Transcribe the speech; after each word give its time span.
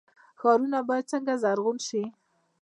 ښارونه 0.39 0.79
باید 0.89 1.09
څنګه 1.11 1.33
زرغون 1.43 1.77
شي؟ 1.87 2.03